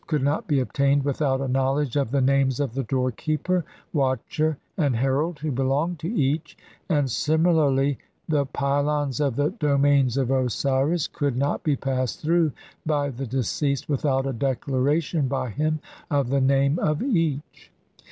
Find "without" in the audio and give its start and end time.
1.05-1.41, 13.87-14.25